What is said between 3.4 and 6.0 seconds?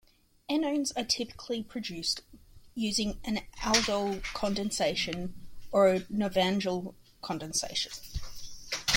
Aldol condensation or